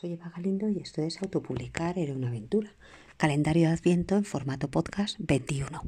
Soy 0.00 0.12
Eva 0.12 0.30
Galindo 0.32 0.68
y 0.68 0.78
esto 0.78 1.02
es 1.02 1.20
Autopublicar 1.22 1.98
era 1.98 2.14
una 2.14 2.28
aventura. 2.28 2.72
Calendario 3.16 3.66
de 3.66 3.74
Adviento 3.74 4.14
en 4.14 4.24
formato 4.24 4.68
podcast 4.68 5.16
21. 5.18 5.82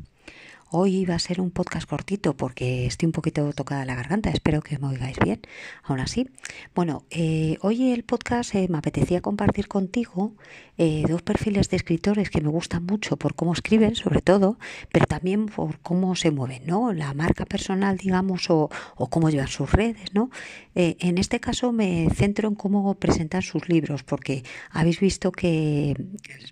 Hoy 0.72 1.04
va 1.04 1.17
a 1.17 1.19
ser 1.19 1.40
un 1.40 1.51
podcast 1.51 1.88
cortito 1.88 2.37
porque 2.37 2.87
estoy 2.87 3.06
un 3.06 3.12
poquito 3.12 3.53
tocada 3.53 3.85
la 3.85 3.96
garganta. 3.96 4.30
Espero 4.30 4.62
que 4.62 4.79
me 4.79 4.87
oigáis 4.87 5.19
bien. 5.19 5.40
Aún 5.83 5.99
así, 5.99 6.29
bueno, 6.77 7.06
eh, 7.11 7.58
hoy 7.62 7.90
el 7.90 8.04
podcast 8.04 8.54
eh, 8.54 8.69
me 8.71 8.79
apetecía 8.79 9.21
compartir 9.21 9.67
contigo 9.67 10.37
eh, 10.79 11.03
dos 11.08 11.22
perfiles 11.22 11.71
de 11.71 11.76
escritores 11.76 12.30
que 12.30 12.40
me 12.40 12.51
gustan 12.51 12.87
mucho 12.87 13.17
por 13.17 13.35
cómo 13.35 13.53
escriben, 13.53 13.97
sobre 13.97 14.21
todo, 14.21 14.61
pero 14.93 15.06
también 15.06 15.47
por 15.47 15.80
cómo 15.80 16.15
se 16.15 16.30
mueven, 16.30 16.62
¿no? 16.66 16.93
La 16.93 17.15
marca 17.15 17.47
personal, 17.47 17.97
digamos, 17.97 18.48
o, 18.48 18.71
o 18.95 19.11
cómo 19.11 19.29
llevan 19.29 19.48
sus 19.48 19.73
redes, 19.73 20.15
¿no? 20.15 20.30
en 20.73 21.19
este 21.19 21.41
caso 21.41 21.73
me 21.73 22.09
centro 22.15 22.48
en 22.48 22.55
cómo 22.55 22.95
presentan 22.95 23.43
sus 23.43 23.69
libros, 23.69 24.02
porque 24.02 24.45
habéis 24.71 24.98
visto 25.01 25.30
que 25.30 25.95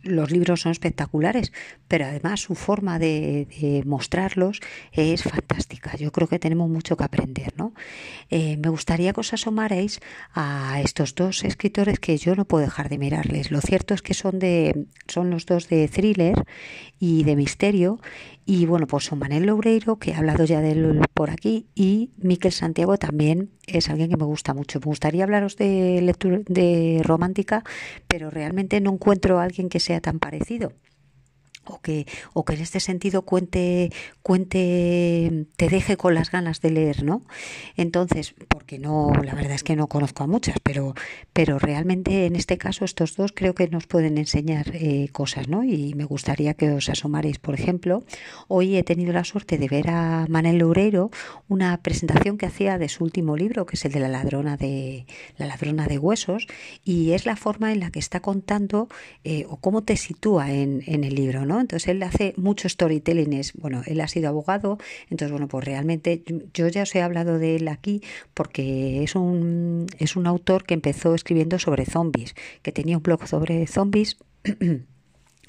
los 0.02 0.30
libros 0.30 0.62
son 0.62 0.72
espectaculares, 0.72 1.52
pero 1.86 2.04
además 2.04 2.40
su 2.40 2.54
forma 2.54 2.98
de, 2.98 3.46
de 3.58 3.84
mostrar 3.86 4.07
es 4.92 5.22
fantástica. 5.22 5.96
Yo 5.96 6.12
creo 6.12 6.28
que 6.28 6.38
tenemos 6.38 6.68
mucho 6.68 6.96
que 6.96 7.04
aprender, 7.04 7.52
¿no? 7.56 7.72
Eh, 8.30 8.56
me 8.56 8.68
gustaría 8.68 9.12
que 9.12 9.20
os 9.20 9.32
asomarais 9.32 10.00
a 10.34 10.80
estos 10.82 11.14
dos 11.14 11.44
escritores 11.44 12.00
que 12.00 12.16
yo 12.16 12.34
no 12.34 12.44
puedo 12.44 12.64
dejar 12.64 12.88
de 12.88 12.98
mirarles. 12.98 13.50
Lo 13.50 13.60
cierto 13.60 13.94
es 13.94 14.02
que 14.02 14.14
son 14.14 14.38
de 14.38 14.86
son 15.06 15.30
los 15.30 15.46
dos 15.46 15.68
de 15.68 15.88
thriller 15.88 16.44
y 16.98 17.24
de 17.24 17.36
misterio 17.36 18.00
y 18.50 18.64
bueno, 18.64 18.86
pues 18.86 19.04
son 19.04 19.18
Manel 19.18 19.44
Loureiro, 19.44 19.98
que 19.98 20.12
he 20.12 20.14
hablado 20.14 20.46
ya 20.46 20.62
de 20.62 20.72
él 20.72 21.00
por 21.12 21.28
aquí, 21.28 21.66
y 21.74 22.12
Miquel 22.16 22.50
Santiago 22.50 22.96
también 22.96 23.50
es 23.66 23.90
alguien 23.90 24.08
que 24.08 24.16
me 24.16 24.24
gusta 24.24 24.54
mucho. 24.54 24.80
Me 24.80 24.86
gustaría 24.86 25.24
hablaros 25.24 25.56
de 25.56 26.00
lectura 26.00 26.40
de 26.46 27.02
romántica, 27.04 27.62
pero 28.06 28.30
realmente 28.30 28.80
no 28.80 28.94
encuentro 28.94 29.38
a 29.38 29.42
alguien 29.42 29.68
que 29.68 29.80
sea 29.80 30.00
tan 30.00 30.18
parecido 30.18 30.72
o 31.68 31.80
que, 31.80 32.06
o 32.32 32.44
que 32.44 32.54
en 32.54 32.60
este 32.60 32.80
sentido 32.80 33.22
cuente, 33.22 33.90
cuente, 34.22 35.46
te 35.56 35.68
deje 35.68 35.96
con 35.96 36.14
las 36.14 36.30
ganas 36.30 36.60
de 36.60 36.70
leer, 36.70 37.04
¿no? 37.04 37.22
Entonces, 37.76 38.34
porque 38.48 38.78
no, 38.78 39.12
la 39.22 39.34
verdad 39.34 39.52
es 39.52 39.62
que 39.62 39.76
no 39.76 39.88
conozco 39.88 40.24
a 40.24 40.26
muchas, 40.26 40.56
pero, 40.62 40.94
pero 41.32 41.58
realmente 41.58 42.26
en 42.26 42.36
este 42.36 42.58
caso 42.58 42.84
estos 42.84 43.16
dos 43.16 43.32
creo 43.32 43.54
que 43.54 43.68
nos 43.68 43.86
pueden 43.86 44.18
enseñar 44.18 44.70
eh, 44.74 45.08
cosas, 45.12 45.48
¿no? 45.48 45.64
Y 45.64 45.94
me 45.94 46.04
gustaría 46.04 46.54
que 46.54 46.70
os 46.70 46.88
asomaréis, 46.88 47.38
por 47.38 47.54
ejemplo, 47.54 48.04
hoy 48.48 48.76
he 48.76 48.82
tenido 48.82 49.12
la 49.12 49.24
suerte 49.24 49.58
de 49.58 49.68
ver 49.68 49.90
a 49.90 50.26
Manel 50.28 50.58
Loureiro 50.58 51.10
una 51.48 51.76
presentación 51.82 52.38
que 52.38 52.46
hacía 52.46 52.78
de 52.78 52.88
su 52.88 53.04
último 53.04 53.36
libro, 53.36 53.66
que 53.66 53.76
es 53.76 53.84
el 53.84 53.92
de 53.92 54.00
la 54.00 54.08
ladrona 54.08 54.56
de 54.56 55.06
la 55.36 55.46
ladrona 55.46 55.86
de 55.86 55.98
huesos, 55.98 56.46
y 56.84 57.12
es 57.12 57.26
la 57.26 57.36
forma 57.36 57.72
en 57.72 57.80
la 57.80 57.90
que 57.90 57.98
está 57.98 58.20
contando 58.20 58.88
eh, 59.24 59.46
o 59.48 59.56
cómo 59.56 59.82
te 59.82 59.96
sitúa 59.96 60.52
en 60.52 60.82
el 60.86 61.14
libro, 61.14 61.44
¿no? 61.44 61.57
Entonces 61.60 61.88
él 61.88 62.02
hace 62.02 62.34
mucho 62.36 62.68
storytelling, 62.68 63.32
es, 63.32 63.52
bueno, 63.54 63.82
él 63.86 64.00
ha 64.00 64.08
sido 64.08 64.28
abogado, 64.28 64.78
entonces 65.10 65.30
bueno, 65.30 65.48
pues 65.48 65.64
realmente 65.64 66.22
yo 66.54 66.68
ya 66.68 66.82
os 66.82 66.94
he 66.94 67.02
hablado 67.02 67.38
de 67.38 67.56
él 67.56 67.68
aquí 67.68 68.02
porque 68.34 69.02
es 69.02 69.14
un, 69.14 69.86
es 69.98 70.16
un 70.16 70.26
autor 70.26 70.64
que 70.64 70.74
empezó 70.74 71.14
escribiendo 71.14 71.58
sobre 71.58 71.84
zombies, 71.86 72.34
que 72.62 72.72
tenía 72.72 72.96
un 72.96 73.02
blog 73.02 73.26
sobre 73.26 73.66
zombies. 73.66 74.16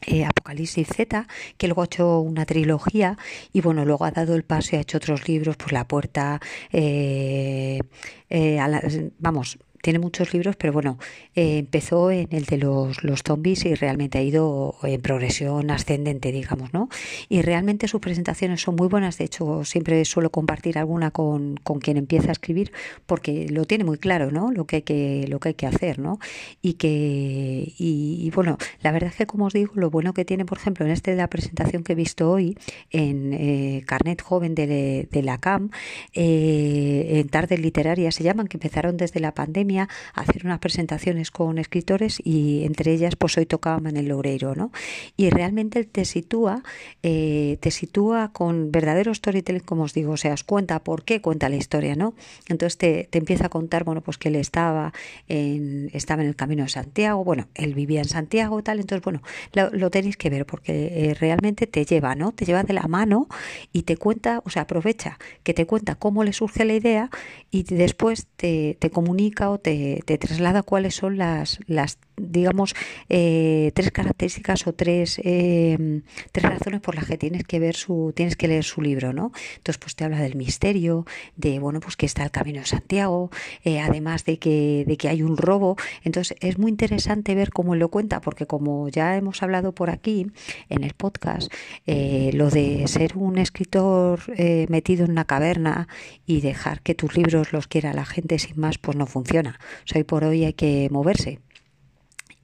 Eh, 0.08 0.24
Apocalipsis 0.24 0.88
Z, 0.88 1.28
que 1.58 1.68
luego 1.68 1.82
ha 1.82 1.86
hecho 1.86 2.22
una 2.22 2.46
trilogía 2.46 3.18
y 3.52 3.60
bueno, 3.60 3.84
luego 3.84 4.06
ha 4.06 4.12
dado 4.12 4.34
el 4.36 4.44
paso 4.44 4.70
y 4.72 4.78
ha 4.78 4.82
hecho 4.82 4.98
otros 4.98 5.28
libros, 5.28 5.58
pues 5.58 5.74
La 5.74 5.90
Puerta, 5.90 6.40
eh, 6.72 7.82
eh, 8.30 9.12
vamos, 9.20 9.60
tiene 9.82 10.00
muchos 10.00 10.34
libros, 10.34 10.56
pero 10.56 10.74
bueno, 10.74 10.98
eh, 11.36 11.60
empezó 11.60 12.12
en 12.12 12.28
el 12.32 12.46
de 12.46 12.58
los, 12.58 13.04
los 13.04 13.24
zombies 13.24 13.66
y 13.66 13.76
realmente 13.76 14.18
ha 14.18 14.22
ido 14.22 14.76
en 14.84 15.02
progresión 15.02 15.72
ascendente, 15.72 16.32
digamos, 16.32 16.74
¿no? 16.74 16.90
Y 17.28 17.42
realmente 17.42 17.88
sus 17.88 18.02
presentaciones 18.02 18.62
son 18.62 18.76
muy 18.76 18.88
buenas, 18.88 19.18
de 19.18 19.26
hecho 19.26 19.64
siempre 19.64 20.04
suelo 20.06 20.30
compartir 20.30 20.78
alguna 20.78 21.12
con, 21.12 21.58
con 21.58 21.80
quien 21.80 21.98
empieza 21.98 22.30
a 22.30 22.32
escribir 22.32 22.72
porque 23.06 23.48
lo 23.50 23.66
tiene 23.66 23.84
muy 23.84 23.98
claro, 23.98 24.32
¿no? 24.32 24.52
Lo 24.52 24.66
que 24.66 24.78
hay 24.78 24.82
que, 24.82 25.26
lo 25.28 25.40
que, 25.40 25.50
hay 25.50 25.56
que 25.56 25.68
hacer, 25.68 26.00
¿no? 26.00 26.20
Y 26.62 26.74
que, 26.74 27.74
y, 27.78 28.32
bueno, 28.36 28.58
la 28.82 28.92
verdad 28.92 29.10
es 29.10 29.16
que 29.16 29.26
como 29.26 29.46
os 29.46 29.54
digo, 29.54 29.74
lo 29.76 29.90
bueno 29.90 30.14
que 30.14 30.26
tiene, 30.26 30.46
por 30.46 30.58
ejemplo, 30.58 30.86
en 30.86 30.92
este 30.92 31.12
de 31.12 31.18
la 31.18 31.30
presentación 31.30 31.84
que 31.84 31.94
he 31.94 31.96
visto 31.96 32.30
hoy 32.32 32.58
en 32.92 33.34
eh, 33.34 33.84
Carnet 33.86 34.22
Joven 34.22 34.56
de, 34.56 35.08
de 35.10 35.24
la 35.24 35.38
CAM, 35.38 35.72
eh, 36.14 37.20
en 37.20 37.30
tardes 37.30 37.60
literarias 37.60 38.16
se 38.16 38.24
llaman, 38.24 38.48
que 38.48 38.58
empezaron 38.58 38.98
desde 38.98 39.20
la 39.20 39.34
pandemia, 39.34 39.69
hacer 39.78 40.46
unas 40.46 40.60
presentaciones 40.60 41.32
con 41.32 41.58
escritores 41.58 42.20
y 42.24 42.64
entre 42.64 42.94
ellas 42.94 43.16
pues 43.16 43.38
hoy 43.38 43.46
tocaba 43.46 43.80
Manel 43.80 44.08
Loureiro, 44.08 44.56
¿no? 44.56 44.72
Y 45.18 45.30
realmente 45.30 45.84
te 45.84 46.06
sitúa, 46.06 46.64
eh, 47.04 47.58
te 47.62 47.72
sitúa 47.72 48.32
con 48.32 48.72
verdadero 48.72 49.14
storytelling, 49.14 49.62
como 49.62 49.84
os 49.84 49.94
digo, 49.94 50.14
o 50.14 50.18
sea, 50.18 50.34
os 50.34 50.44
cuenta 50.44 50.84
por 50.84 51.04
qué 51.04 51.22
cuenta 51.22 51.50
la 51.50 51.56
historia, 51.56 51.96
¿no? 51.96 52.14
Entonces 52.48 52.78
te, 52.78 53.08
te 53.10 53.20
empieza 53.20 53.48
a 53.48 53.50
contar, 53.50 53.84
bueno, 53.84 54.02
pues 54.02 54.18
que 54.18 54.30
él 54.30 54.36
estaba 54.36 54.94
en, 55.28 55.90
estaba 55.94 56.22
en 56.22 56.30
el 56.30 56.36
camino 56.36 56.64
de 56.64 56.70
Santiago, 56.70 57.24
bueno, 57.24 57.48
él 57.56 57.74
vivía 57.74 58.00
en 58.00 58.10
Santiago, 58.10 58.62
tal, 58.64 58.80
entonces, 58.80 59.04
bueno, 59.04 59.22
lo, 59.54 59.90
tenéis 59.90 60.18
que 60.18 60.30
ver 60.30 60.46
porque 60.46 61.10
eh, 61.10 61.14
realmente 61.14 61.68
te 61.68 61.86
lleva, 61.86 62.16
¿no? 62.16 62.32
Te 62.32 62.46
lleva 62.46 62.64
de 62.64 62.74
la 62.74 62.88
mano 62.88 63.28
y 63.74 63.84
te 63.84 63.98
cuenta, 63.98 64.42
o 64.46 64.50
sea, 64.50 64.64
aprovecha 64.64 65.18
que 65.44 65.54
te 65.54 65.66
cuenta 65.66 65.96
cómo 65.96 66.24
le 66.24 66.34
surge 66.34 66.66
la 66.66 66.74
idea 66.74 67.10
y 67.52 67.64
después 67.64 68.28
te, 68.36 68.78
te 68.80 68.90
comunica 68.90 69.50
o 69.50 69.59
te, 69.60 70.02
traslada 70.18 70.64
cuáles 70.64 70.96
son 70.96 71.18
las, 71.18 71.60
las 71.68 71.98
digamos, 72.20 72.76
eh, 73.10 73.72
tres 73.74 73.92
características 73.92 74.68
o 74.68 74.74
tres, 74.74 75.20
eh, 75.24 76.02
tres 76.32 76.46
razones 76.46 76.82
por 76.82 76.96
las 76.96 77.06
que 77.06 77.18
tienes 77.18 77.44
que 77.44 77.60
ver 77.60 77.76
su, 77.76 78.14
tienes 78.16 78.36
que 78.36 78.48
leer 78.48 78.64
su 78.64 78.82
libro, 78.82 79.14
¿no? 79.14 79.32
Entonces, 79.58 79.78
pues 79.80 79.96
te 79.96 80.04
habla 80.04 80.20
del 80.20 80.36
misterio, 80.36 81.06
de 81.36 81.60
bueno, 81.60 81.80
pues 81.80 81.96
que 81.96 82.06
está 82.06 82.24
el 82.24 82.32
camino 82.32 82.60
de 82.60 82.66
Santiago, 82.66 83.30
eh, 83.64 83.80
además 83.80 84.26
de 84.26 84.40
que, 84.40 84.84
de 84.88 84.98
que 84.98 85.10
hay 85.10 85.24
un 85.24 85.38
robo. 85.38 85.78
Entonces, 86.04 86.38
es 86.42 86.58
muy 86.58 86.72
interesante 86.72 87.36
ver 87.36 87.52
cómo 87.52 87.76
lo 87.76 87.90
cuenta, 87.90 88.22
porque 88.22 88.46
como 88.46 88.90
ya 88.90 89.16
hemos 89.16 89.42
hablado 89.44 89.74
por 89.74 89.90
aquí 89.90 90.28
en 90.70 90.84
el 90.84 90.94
podcast, 90.94 91.52
lo 91.86 92.50
de 92.50 92.88
ser 92.88 93.18
un 93.18 93.38
escritor 93.38 94.22
metido 94.70 95.06
en 95.06 95.12
una 95.12 95.26
caverna 95.26 95.88
y 96.26 96.42
dejar 96.42 96.82
que 96.82 96.96
tus 96.96 97.16
libros 97.16 97.54
los 97.54 97.68
quiera 97.68 97.94
la 97.94 98.06
gente 98.06 98.40
sin 98.40 98.60
más, 98.60 98.78
pues 98.78 98.98
no 98.98 99.06
funciona. 99.06 99.60
O 99.94 99.98
hoy 99.98 100.04
por 100.04 100.24
hoy 100.24 100.46
hay 100.46 100.54
que 100.54 100.90
moverse. 100.92 101.40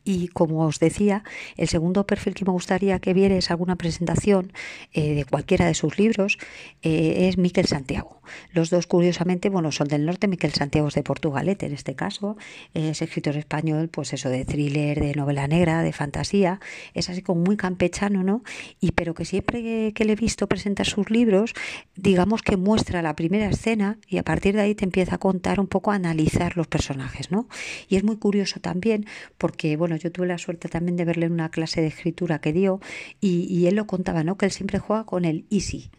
Y 0.06 0.28
como 0.30 0.66
os 0.66 0.80
decía, 0.80 1.24
el 1.58 1.68
segundo 1.68 2.06
perfil 2.06 2.36
que 2.36 2.46
me 2.46 2.52
gustaría 2.52 3.00
que 3.00 3.14
vieres 3.14 3.50
alguna 3.50 3.76
presentación 3.76 4.54
eh, 4.94 5.16
de 5.16 5.26
cualquiera 5.26 5.66
de 5.66 5.74
sus 5.74 5.98
libros 5.98 6.38
eh, 6.84 7.28
es 7.28 7.38
Miquel 7.38 7.66
Santiago. 7.66 8.22
Los 8.52 8.70
dos, 8.70 8.88
curiosamente, 8.88 9.50
bueno, 9.50 9.72
son 9.72 9.88
del 9.88 10.06
norte. 10.06 10.28
Miquel 10.28 10.54
Santiago 10.54 10.88
es 10.88 10.94
de 10.94 11.04
Portugalete, 11.04 11.66
en 11.66 11.74
este 11.74 11.96
caso. 11.96 12.38
Es 12.74 13.02
escritor 13.02 13.36
español, 13.36 13.90
pues 13.90 14.14
eso, 14.14 14.30
de 14.30 14.46
thriller, 14.46 15.00
de 15.00 15.14
novela 15.16 15.48
negra, 15.48 15.82
de 15.82 15.92
fantasía. 15.92 16.60
Es 16.94 17.10
así 17.10 17.22
como 17.22 17.42
muy 17.42 17.58
campechano, 17.58 18.24
¿no? 18.24 18.44
Y 18.80 18.92
pero 18.92 19.14
que 19.16 19.26
siempre 19.26 19.92
que 19.94 20.06
le 20.06 20.14
he 20.14 20.16
visto 20.16 20.48
presentar 20.48 20.86
sus 20.86 21.10
libros, 21.10 21.54
digamos 21.96 22.44
que 22.44 22.58
muestra 22.58 23.02
la 23.02 23.16
primera 23.16 23.50
escena 23.50 23.98
y 24.08 24.18
a 24.18 24.24
partir 24.24 24.56
de 24.56 24.62
ahí 24.62 24.76
te 24.76 24.86
empieza 24.86 25.16
a 25.16 25.18
contar 25.18 25.60
un 25.60 25.68
poco, 25.68 25.92
a 25.92 25.96
analizar 25.96 26.58
los 26.58 26.68
personajes, 26.68 27.32
¿no? 27.32 27.48
Y 27.88 27.96
es 27.96 28.04
muy 28.04 28.18
curioso 28.18 28.60
también 28.60 29.06
porque, 29.38 29.78
bueno, 29.78 29.95
yo 29.98 30.12
tuve 30.12 30.28
la 30.28 30.38
suerte 30.38 30.70
también 30.70 30.96
de 30.98 31.06
verle 31.06 31.26
en 31.26 31.34
una 31.34 31.50
clase 31.50 31.82
de 31.82 31.88
escritura 31.88 32.40
que 32.40 32.54
dio 32.54 32.80
y, 33.22 33.66
él 33.66 33.76
lo 33.76 33.88
contaba, 33.88 34.24
¿no? 34.24 34.38
Que 34.38 34.46
él 34.46 34.52
siempre 34.52 34.80
juega 34.80 35.06
con 35.06 35.26
el 35.26 35.46
easy. 35.50 35.90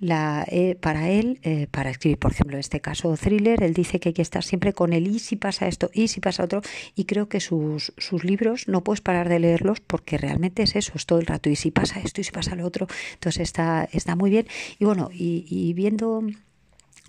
La, 0.00 0.44
eh, 0.50 0.74
para 0.74 1.08
él, 1.08 1.38
eh, 1.44 1.68
para 1.70 1.90
escribir, 1.90 2.18
por 2.18 2.32
ejemplo, 2.32 2.56
en 2.56 2.60
este 2.60 2.80
caso 2.80 3.16
thriller, 3.16 3.62
él 3.62 3.74
dice 3.74 4.00
que 4.00 4.08
hay 4.08 4.12
que 4.12 4.22
estar 4.22 4.42
siempre 4.42 4.72
con 4.72 4.92
el 4.92 5.06
y 5.06 5.20
si 5.20 5.36
pasa 5.36 5.68
esto, 5.68 5.88
y 5.94 6.08
si 6.08 6.20
pasa 6.20 6.44
otro, 6.44 6.62
y 6.96 7.04
creo 7.04 7.28
que 7.28 7.38
sus, 7.38 7.92
sus 7.96 8.24
libros 8.24 8.66
no 8.66 8.82
puedes 8.82 9.00
parar 9.00 9.28
de 9.28 9.38
leerlos 9.38 9.80
porque 9.80 10.18
realmente 10.18 10.64
es 10.64 10.74
eso, 10.74 10.92
es 10.96 11.06
todo 11.06 11.20
el 11.20 11.26
rato, 11.26 11.48
y 11.48 11.56
si 11.56 11.70
pasa 11.70 12.00
esto, 12.00 12.20
y 12.20 12.24
si 12.24 12.32
pasa 12.32 12.56
lo 12.56 12.66
otro, 12.66 12.88
entonces 13.14 13.42
está, 13.42 13.88
está 13.92 14.16
muy 14.16 14.30
bien. 14.30 14.48
Y 14.80 14.84
bueno, 14.84 15.10
y, 15.12 15.46
y 15.48 15.72
viendo 15.74 16.22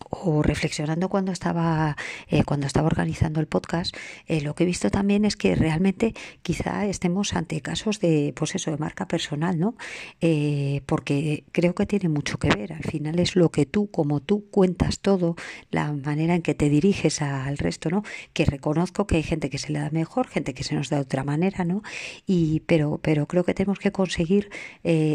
o 0.10 0.44
reflexionando 0.44 1.10
cuando 1.10 1.32
estaba 1.32 1.98
eh, 2.28 2.44
cuando 2.44 2.68
estaba 2.68 2.88
organizando 2.88 3.40
el 3.40 3.48
podcast 3.48 3.96
eh, 4.28 4.42
lo 4.42 4.54
que 4.56 4.64
he 4.64 4.66
visto 4.66 4.90
también 4.90 5.26
es 5.26 5.36
que 5.36 5.56
realmente 5.56 6.14
quizá 6.42 6.86
estemos 6.86 7.34
ante 7.34 7.62
casos 7.62 8.00
de 8.00 8.34
pues 8.36 8.56
eso 8.56 8.72
de 8.72 8.78
marca 8.78 9.08
personal 9.08 9.60
no 9.60 9.76
eh, 10.22 10.82
porque 10.86 11.44
creo 11.52 11.74
que 11.74 11.86
tiene 11.86 12.10
mucho 12.10 12.38
que 12.38 12.50
ver. 12.50 12.74
Al 12.74 12.84
final 12.84 13.20
es 13.20 13.36
lo 13.36 13.50
que 13.50 13.66
tú 13.66 13.90
como 13.90 14.20
tú 14.20 14.46
cuentas 14.50 15.00
todo 15.00 15.36
la 15.72 15.92
manera 15.92 16.36
en 16.36 16.42
que 16.42 16.54
te 16.54 16.70
diriges 16.70 17.22
al 17.22 17.58
resto 17.58 17.90
no 17.90 18.04
que 18.34 18.46
reconozco 18.46 19.08
que 19.08 19.18
hay 19.18 19.24
gente 19.24 19.50
que 19.50 19.58
se 19.58 19.72
le 19.72 19.80
da 19.80 19.90
mejor 19.90 20.28
gente 20.28 20.54
que 20.54 20.64
se 20.64 20.76
nos 20.76 20.90
da 20.90 20.98
de 20.98 21.04
otra 21.04 21.24
manera 21.24 21.66
no 21.66 21.82
y 22.26 22.62
pero 22.62 23.00
pero 23.02 23.28
creo 23.28 23.44
que 23.44 23.54
tenemos 23.54 23.80
que 23.80 23.92
conseguir 23.92 24.50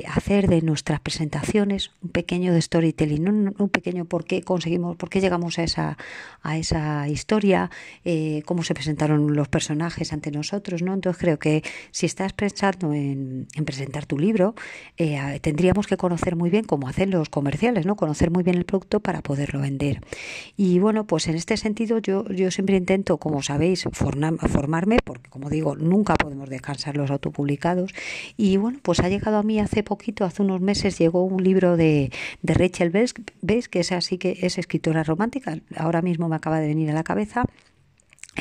hacer 0.06 0.48
de 0.48 0.62
nuestras 0.62 1.00
presentaciones 1.00 1.92
un 2.02 2.10
pequeño 2.10 2.52
de 2.52 2.60
storytelling 2.60 3.28
un, 3.28 3.54
un 3.58 3.68
pequeño 3.68 4.04
por 4.04 4.24
qué 4.24 4.42
conseguimos 4.42 4.79
hicimos, 4.80 4.96
por 4.96 5.10
qué 5.10 5.20
llegamos 5.20 5.58
a 5.58 5.64
esa, 5.64 5.98
a 6.42 6.56
esa 6.56 7.08
historia, 7.08 7.70
eh, 8.04 8.42
cómo 8.46 8.62
se 8.62 8.74
presentaron 8.74 9.34
los 9.34 9.48
personajes 9.48 10.12
ante 10.12 10.30
nosotros, 10.30 10.82
¿no? 10.82 10.94
Entonces 10.94 11.20
creo 11.20 11.38
que 11.38 11.62
si 11.90 12.06
estás 12.06 12.32
pensando 12.32 12.92
en, 12.92 13.46
presentar 13.64 14.06
tu 14.06 14.18
libro, 14.18 14.54
eh, 14.96 15.38
tendríamos 15.42 15.86
que 15.86 15.96
conocer 15.96 16.34
muy 16.34 16.50
bien 16.50 16.64
cómo 16.64 16.88
hacen 16.88 17.10
los 17.10 17.28
comerciales, 17.28 17.86
¿no? 17.86 17.94
Conocer 17.94 18.30
muy 18.30 18.42
bien 18.42 18.56
el 18.56 18.64
producto 18.64 19.00
para 19.00 19.22
poderlo 19.22 19.60
vender. 19.60 20.00
Y 20.56 20.78
bueno, 20.78 21.06
pues 21.06 21.28
en 21.28 21.36
este 21.36 21.56
sentido 21.56 21.98
yo, 21.98 22.26
yo 22.28 22.50
siempre 22.50 22.76
intento, 22.76 23.18
como 23.18 23.42
sabéis, 23.42 23.84
formarme, 23.92 24.98
porque 25.04 25.28
como 25.30 25.50
digo, 25.50 25.76
nunca 25.76 26.14
podemos 26.14 26.48
descansar 26.48 26.96
los 26.96 27.10
autopublicados. 27.10 27.92
Y 28.36 28.56
bueno, 28.56 28.78
pues 28.82 29.00
ha 29.00 29.08
llegado 29.08 29.36
a 29.36 29.42
mí 29.42 29.60
hace 29.60 29.82
poquito, 29.82 30.24
hace 30.24 30.42
unos 30.42 30.60
meses, 30.60 30.98
llegó 30.98 31.24
un 31.24 31.42
libro 31.44 31.76
de, 31.76 32.10
de 32.42 32.54
Rachel 32.54 32.90
Bess, 32.90 33.68
que 33.68 33.80
es 33.80 33.92
así 33.92 34.18
que 34.18 34.38
es 34.42 34.58
escritora 34.70 35.02
romántica, 35.02 35.58
ahora 35.76 36.00
mismo 36.00 36.28
me 36.28 36.36
acaba 36.36 36.60
de 36.60 36.68
venir 36.68 36.90
a 36.90 36.94
la 36.94 37.02
cabeza 37.02 37.44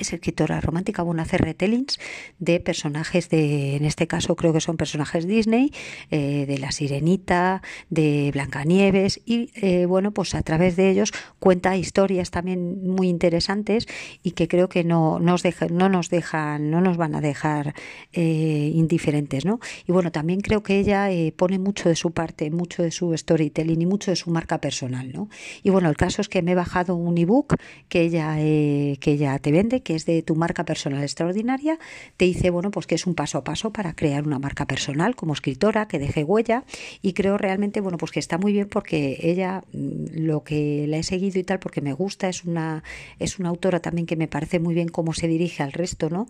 es 0.02 0.14
escritora 0.14 0.62
romántica, 0.62 1.04
a 1.20 1.22
hacer 1.22 1.42
retellings 1.42 2.00
de 2.38 2.60
personajes 2.60 3.30
de, 3.30 3.76
en 3.76 3.86
este 3.86 4.08
caso 4.08 4.36
creo 4.36 4.54
que 4.54 4.62
son 4.62 4.78
personajes 4.78 5.28
Disney, 5.28 5.72
eh, 6.12 6.46
de 6.48 6.58
La 6.58 6.72
Sirenita, 6.72 7.62
de 7.90 8.30
Blancanieves 8.34 9.22
y 9.26 9.52
eh, 9.56 9.86
bueno, 9.86 10.12
pues 10.12 10.36
a 10.36 10.42
través 10.44 10.76
de 10.76 10.90
ellos 10.90 11.12
cuenta 11.40 11.76
historias 11.76 12.32
también 12.32 12.84
muy 12.84 13.10
interesantes 13.10 13.88
y 14.24 14.32
que 14.32 14.48
creo 14.48 14.70
que 14.70 14.84
no 14.84 15.20
nos 15.20 15.44
no 15.72 15.90
nos 15.90 16.10
dejan, 16.10 16.70
no 16.70 16.82
nos 16.82 16.98
van 16.98 17.16
a 17.16 17.22
dejar 17.22 17.74
eh, 18.14 18.72
indiferentes, 18.74 19.46
¿no? 19.46 19.60
Y 19.88 19.92
bueno, 19.92 20.12
también 20.12 20.42
creo 20.42 20.64
que 20.64 20.80
ella 20.80 21.10
pone 21.36 21.60
mucho 21.60 21.90
de 21.90 21.96
su 21.96 22.12
parte, 22.12 22.52
mucho 22.52 22.84
de 22.84 22.92
su 22.92 23.16
storytelling 23.18 23.82
y 23.82 23.86
mucho 23.86 24.12
de 24.12 24.16
su 24.16 24.30
marca 24.30 24.62
personal, 24.62 25.12
¿no? 25.12 25.30
Y 25.64 25.70
bueno, 25.70 25.90
el 25.90 25.98
caso 25.98 26.22
es 26.22 26.30
que 26.30 26.42
me 26.42 26.52
he 26.52 26.56
bajado 26.56 26.96
un 26.96 27.18
ebook 27.18 27.56
que 27.88 28.02
ella, 28.02 28.36
que 28.36 29.12
ella 29.12 29.40
te 29.40 29.52
vende 29.52 29.82
que 29.90 29.96
es 29.96 30.06
de 30.06 30.22
tu 30.22 30.36
marca 30.36 30.66
personal 30.66 31.02
extraordinaria, 31.02 31.80
te 32.16 32.26
dice, 32.26 32.52
bueno, 32.52 32.70
pues 32.70 32.86
que 32.86 32.94
es 32.94 33.08
un 33.08 33.16
paso 33.16 33.40
a 33.40 33.44
paso 33.44 33.74
para 33.74 33.96
crear 33.96 34.24
una 34.28 34.38
marca 34.38 34.68
personal 34.68 35.16
como 35.16 35.34
escritora, 35.34 35.88
que 35.88 35.98
deje 35.98 36.24
huella 36.24 36.64
y 37.02 37.14
creo 37.14 37.40
realmente, 37.40 37.82
bueno, 37.82 37.98
pues 37.98 38.12
que 38.12 38.20
está 38.20 38.38
muy 38.38 38.54
bien 38.54 38.70
porque 38.70 39.18
ella, 39.20 39.64
mm, 39.74 40.28
lo 40.28 40.44
que 40.44 40.86
la 40.88 40.98
he 40.98 41.04
seguido 41.04 41.40
y 41.40 41.44
tal, 41.44 41.58
porque 41.58 41.82
me 41.82 41.92
gusta, 41.94 42.30
es 42.30 42.44
una, 42.44 42.84
es 43.18 43.40
una 43.40 43.50
autora 43.50 43.80
también 43.80 44.06
que 44.06 44.16
me 44.16 44.28
parece 44.28 44.60
muy 44.60 44.76
bien 44.76 44.90
cómo 44.90 45.12
se 45.16 45.28
dirige 45.28 45.64
al 45.64 45.72
resto, 45.72 46.12
¿no? 46.12 46.28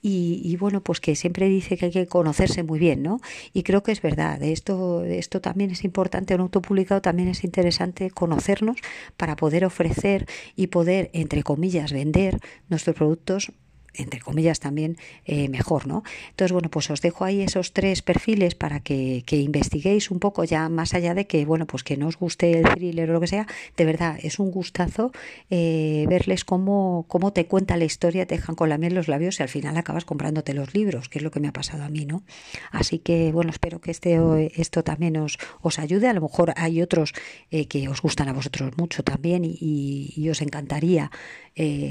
Y, 0.00 0.56
bueno, 0.60 0.80
pues 0.80 1.00
que 1.00 1.16
siempre 1.16 1.48
dice 1.48 1.76
que 1.76 1.86
hay 1.86 1.90
que 1.90 2.06
conocerse 2.06 2.62
muy 2.62 2.78
bien, 2.78 3.02
¿no? 3.02 3.20
Y 3.52 3.64
creo 3.64 3.82
que 3.82 3.90
es 3.90 4.02
verdad, 4.02 4.40
esto, 4.40 5.02
esto 5.02 5.40
también 5.40 5.72
es 5.72 5.82
importante, 5.82 6.36
un 6.36 6.42
autopublicado 6.42 7.00
también 7.00 7.28
es 7.28 7.42
interesante 7.42 8.12
conocernos 8.12 8.76
para 9.16 9.34
poder 9.34 9.64
ofrecer 9.64 10.28
y 10.54 10.68
poder, 10.68 11.10
entre 11.12 11.42
comillas, 11.42 11.92
vender 11.92 12.38
nuestro 12.68 12.94
productos 13.00 13.50
entre 13.94 14.20
comillas 14.20 14.60
también 14.60 14.96
eh, 15.24 15.48
mejor, 15.48 15.86
¿no? 15.86 16.02
Entonces, 16.30 16.52
bueno, 16.52 16.70
pues 16.70 16.90
os 16.90 17.00
dejo 17.00 17.24
ahí 17.24 17.42
esos 17.42 17.72
tres 17.72 18.02
perfiles 18.02 18.54
para 18.54 18.80
que, 18.80 19.24
investiguéis 19.30 20.10
un 20.10 20.18
poco 20.18 20.44
ya 20.44 20.68
más 20.68 20.94
allá 20.94 21.14
de 21.14 21.26
que, 21.26 21.44
bueno, 21.44 21.66
pues 21.66 21.82
que 21.82 21.96
no 21.96 22.08
os 22.08 22.16
guste 22.16 22.58
el 22.58 22.64
thriller 22.64 23.10
o 23.10 23.12
lo 23.14 23.20
que 23.20 23.26
sea, 23.26 23.46
de 23.76 23.84
verdad, 23.84 24.18
es 24.22 24.38
un 24.38 24.50
gustazo 24.50 25.12
eh, 25.50 26.06
verles 26.08 26.44
cómo, 26.44 27.04
cómo 27.08 27.32
te 27.32 27.46
cuenta 27.46 27.76
la 27.76 27.84
historia, 27.84 28.26
te 28.26 28.36
dejan 28.36 28.54
con 28.54 28.68
la 28.68 28.78
miel 28.78 28.94
los 28.94 29.08
labios 29.08 29.40
y 29.40 29.42
al 29.42 29.48
final 29.48 29.76
acabas 29.76 30.04
comprándote 30.04 30.54
los 30.54 30.74
libros, 30.74 31.08
que 31.08 31.18
es 31.18 31.22
lo 31.22 31.30
que 31.30 31.40
me 31.40 31.48
ha 31.48 31.52
pasado 31.52 31.84
a 31.84 31.88
mí, 31.88 32.06
¿no? 32.06 32.22
Así 32.70 32.98
que, 32.98 33.32
bueno, 33.32 33.50
espero 33.50 33.80
que 33.80 33.90
este, 33.90 34.18
esto 34.60 34.82
también 34.84 35.16
os, 35.16 35.38
os 35.60 35.78
ayude, 35.78 36.08
a 36.08 36.12
lo 36.12 36.20
mejor 36.20 36.52
hay 36.56 36.82
otros 36.82 37.12
eh, 37.50 37.66
que 37.66 37.88
os 37.88 38.02
gustan 38.02 38.28
a 38.28 38.32
vosotros 38.32 38.72
mucho 38.76 39.02
también 39.02 39.44
y, 39.44 40.12
y 40.16 40.28
os 40.28 40.42
encantaría 40.42 41.10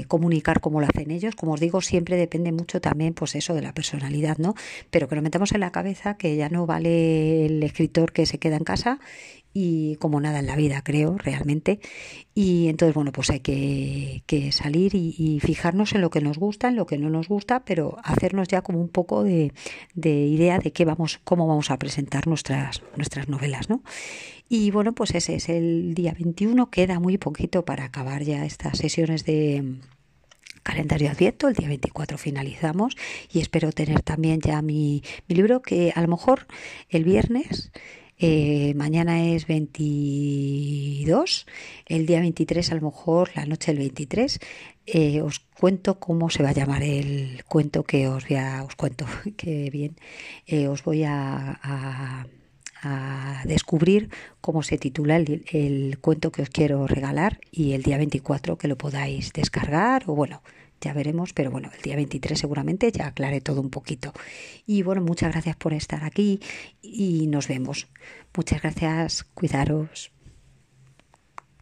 comunicar 0.08 0.58
cómo 0.58 0.80
lo 0.80 0.86
hacen 0.86 1.12
ellos, 1.12 1.36
como 1.36 1.52
os 1.52 1.60
digo, 1.60 1.80
siempre 1.90 2.16
depende 2.16 2.52
mucho 2.52 2.80
también, 2.80 3.14
pues 3.14 3.34
eso, 3.34 3.52
de 3.54 3.62
la 3.62 3.74
personalidad, 3.74 4.38
¿no? 4.38 4.54
Pero 4.90 5.08
que 5.08 5.16
nos 5.16 5.24
metamos 5.24 5.52
en 5.52 5.60
la 5.60 5.72
cabeza 5.72 6.16
que 6.16 6.36
ya 6.36 6.48
no 6.48 6.66
vale 6.66 7.46
el 7.46 7.62
escritor 7.62 8.12
que 8.12 8.26
se 8.26 8.38
queda 8.38 8.56
en 8.56 8.64
casa 8.64 9.00
y 9.52 9.96
como 9.96 10.20
nada 10.20 10.38
en 10.38 10.46
la 10.46 10.54
vida, 10.54 10.82
creo, 10.82 11.18
realmente. 11.18 11.80
Y 12.34 12.68
entonces, 12.68 12.94
bueno, 12.94 13.10
pues 13.10 13.30
hay 13.30 13.40
que, 13.40 14.22
salir 14.52 14.94
y, 14.94 15.40
fijarnos 15.40 15.94
en 15.94 16.00
lo 16.00 16.10
que 16.10 16.20
nos 16.20 16.38
gusta, 16.38 16.68
en 16.68 16.76
lo 16.76 16.86
que 16.86 16.98
no 16.98 17.10
nos 17.10 17.28
gusta, 17.28 17.64
pero 17.64 17.96
hacernos 18.04 18.46
ya 18.46 18.62
como 18.62 18.80
un 18.80 18.88
poco 18.88 19.24
de, 19.24 19.52
de 19.94 20.26
idea 20.26 20.58
de 20.58 20.72
qué 20.72 20.84
vamos, 20.84 21.20
cómo 21.24 21.46
vamos 21.48 21.70
a 21.70 21.78
presentar 21.78 22.28
nuestras, 22.28 22.82
nuestras 22.96 23.28
novelas, 23.28 23.68
¿no? 23.68 23.82
Y 24.48 24.70
bueno, 24.70 24.94
pues 24.94 25.14
ese 25.14 25.34
es 25.36 25.48
el 25.48 25.94
día 25.94 26.12
21, 26.12 26.70
queda 26.70 27.00
muy 27.00 27.18
poquito 27.18 27.64
para 27.64 27.84
acabar 27.84 28.22
ya 28.22 28.44
estas 28.44 28.78
sesiones 28.78 29.24
de 29.24 29.80
calendario 30.62 31.10
adviento, 31.10 31.48
el 31.48 31.54
día 31.54 31.68
24 31.68 32.18
finalizamos 32.18 32.96
y 33.32 33.40
espero 33.40 33.72
tener 33.72 34.02
también 34.02 34.40
ya 34.40 34.62
mi, 34.62 35.02
libro 35.28 35.62
que 35.62 35.92
a 35.94 36.02
lo 36.02 36.08
mejor 36.08 36.46
el 36.88 37.04
viernes 37.04 37.70
eh, 38.18 38.74
mañana 38.74 39.24
es 39.24 39.46
22, 39.46 41.46
el 41.86 42.06
día 42.06 42.20
23 42.20 42.70
a 42.70 42.74
lo 42.74 42.82
mejor, 42.82 43.30
la 43.34 43.46
noche 43.46 43.72
del 43.72 43.78
23, 43.78 44.38
eh, 44.86 45.22
os 45.22 45.40
cuento 45.40 45.98
cómo 45.98 46.28
se 46.28 46.42
va 46.42 46.50
a 46.50 46.52
llamar 46.52 46.82
el 46.82 47.42
cuento 47.44 47.82
que 47.82 48.08
os 48.08 48.28
voy 48.28 48.36
a, 48.36 48.62
os 48.62 48.76
cuento, 48.76 49.06
que 49.38 49.70
bien, 49.70 49.96
eh, 50.46 50.68
os 50.68 50.84
voy 50.84 51.04
a 51.04 52.26
descubrir 53.44 54.10
cómo 54.40 54.62
se 54.62 54.78
titula 54.78 55.16
el, 55.16 55.98
cuento 56.00 56.32
que 56.32 56.42
os 56.42 56.50
quiero 56.50 56.86
regalar 56.86 57.40
y 57.50 57.72
el 57.72 57.82
día 57.82 57.98
24 57.98 58.56
que 58.56 58.68
lo 58.68 58.76
podáis 58.76 59.32
descargar 59.32 60.04
o 60.06 60.14
bueno, 60.14 60.42
ya 60.80 60.94
veremos, 60.94 61.32
pero 61.34 61.50
bueno, 61.50 61.70
el 61.76 61.82
día 61.82 61.96
23 61.96 62.38
seguramente 62.38 62.90
ya 62.90 63.08
aclaré 63.08 63.40
todo 63.40 63.60
un 63.60 63.70
poquito. 63.70 64.12
Y 64.66 64.82
bueno, 64.82 65.02
muchas 65.02 65.32
gracias 65.32 65.56
por 65.56 65.74
estar 65.74 66.04
aquí 66.04 66.40
y 66.80 67.26
nos 67.26 67.48
vemos. 67.48 67.88
Muchas 68.34 68.62
gracias, 68.62 69.24
cuidaros. 69.34 70.10